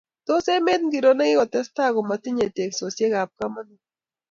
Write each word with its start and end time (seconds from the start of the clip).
Tos 0.25 0.45
emet 0.55 0.81
ngiro 0.85 1.11
ne 1.15 1.25
kikotsetai 1.29 1.91
komatinyei 1.95 2.53
teksosiek 2.57 3.13
ab 3.21 3.29
kamanut? 3.39 3.81